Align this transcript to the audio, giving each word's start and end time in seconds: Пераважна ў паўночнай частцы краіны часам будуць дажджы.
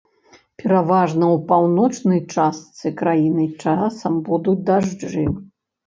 Пераважна 0.61 1.25
ў 1.35 1.37
паўночнай 1.51 2.19
частцы 2.37 2.95
краіны 3.05 3.49
часам 3.63 4.13
будуць 4.35 4.61
дажджы. 4.73 5.31